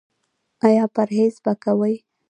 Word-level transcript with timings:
ایا 0.65 0.85
پرهیز 0.95 1.35
به 1.43 1.53
کوئ؟ 1.63 1.95